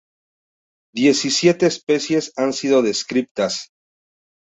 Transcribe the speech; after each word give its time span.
Diecisiete 0.95 1.67
especies 1.67 2.33
han 2.35 2.53
sido 2.53 2.81
descriptas. 2.81 3.67